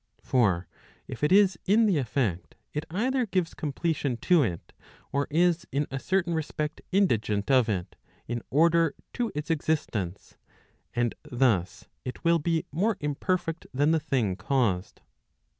[0.23, 0.67] For
[1.07, 4.73] if it is in the effect, it either gives completion to it,
[5.11, 7.95] or is in a certain respect indigent of it
[8.27, 10.37] in order to its existence,
[10.95, 15.01] and thus it will be more imperfect than the thing caused.